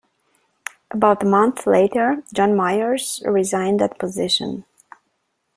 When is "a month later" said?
1.21-2.23